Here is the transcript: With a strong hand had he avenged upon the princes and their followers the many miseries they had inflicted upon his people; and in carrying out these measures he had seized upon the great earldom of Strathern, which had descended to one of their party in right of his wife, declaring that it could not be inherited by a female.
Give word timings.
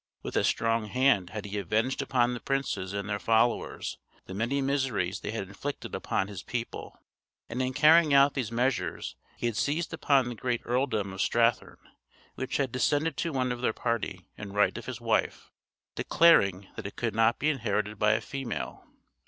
With 0.23 0.35
a 0.35 0.43
strong 0.43 0.87
hand 0.87 1.29
had 1.29 1.45
he 1.45 1.59
avenged 1.59 2.01
upon 2.01 2.33
the 2.33 2.39
princes 2.39 2.91
and 2.91 3.07
their 3.07 3.19
followers 3.19 3.99
the 4.25 4.33
many 4.33 4.59
miseries 4.59 5.19
they 5.19 5.29
had 5.29 5.47
inflicted 5.47 5.93
upon 5.93 6.27
his 6.27 6.41
people; 6.41 6.97
and 7.47 7.61
in 7.61 7.71
carrying 7.71 8.11
out 8.11 8.33
these 8.33 8.51
measures 8.51 9.15
he 9.37 9.45
had 9.45 9.55
seized 9.55 9.93
upon 9.93 10.27
the 10.27 10.33
great 10.33 10.61
earldom 10.65 11.13
of 11.13 11.21
Strathern, 11.21 11.77
which 12.33 12.57
had 12.57 12.71
descended 12.71 13.15
to 13.17 13.31
one 13.31 13.51
of 13.51 13.61
their 13.61 13.73
party 13.73 14.25
in 14.39 14.53
right 14.53 14.75
of 14.75 14.87
his 14.87 14.99
wife, 14.99 15.51
declaring 15.93 16.67
that 16.75 16.87
it 16.87 16.95
could 16.95 17.13
not 17.13 17.37
be 17.37 17.51
inherited 17.51 17.99
by 17.99 18.13
a 18.13 18.21
female. 18.21 18.83